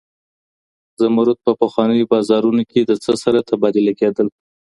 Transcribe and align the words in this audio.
زمرد 1.01 1.37
په 1.45 1.51
پخوانیو 1.61 2.09
بازارونو 2.11 2.63
کي 2.71 2.81
د 2.83 2.91
څه 3.03 3.11
سره 3.23 3.39
تبادله 3.49 3.93
کيدل؟ 3.99 4.27